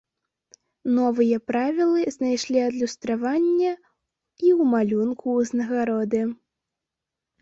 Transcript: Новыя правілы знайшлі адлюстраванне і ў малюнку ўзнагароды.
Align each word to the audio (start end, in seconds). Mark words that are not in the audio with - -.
Новыя 0.97 1.37
правілы 1.49 2.01
знайшлі 2.15 2.59
адлюстраванне 2.69 3.69
і 3.69 3.75
ў 3.75 4.61
малюнку 4.73 5.27
ўзнагароды. 5.41 6.21